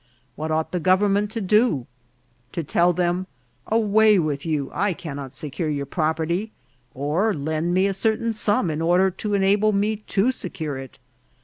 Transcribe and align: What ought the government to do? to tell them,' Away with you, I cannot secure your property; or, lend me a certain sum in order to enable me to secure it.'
What 0.35 0.49
ought 0.51 0.71
the 0.71 0.79
government 0.79 1.29
to 1.29 1.41
do? 1.41 1.85
to 2.53 2.63
tell 2.63 2.91
them,' 2.91 3.27
Away 3.79 4.17
with 4.17 4.47
you, 4.47 4.71
I 4.73 4.93
cannot 4.93 5.31
secure 5.31 5.69
your 5.69 5.85
property; 5.85 6.51
or, 6.95 7.35
lend 7.35 7.75
me 7.75 7.85
a 7.85 7.93
certain 7.93 8.33
sum 8.33 8.71
in 8.71 8.81
order 8.81 9.11
to 9.11 9.35
enable 9.35 9.73
me 9.73 9.97
to 9.97 10.31
secure 10.31 10.75
it.' 10.75 10.97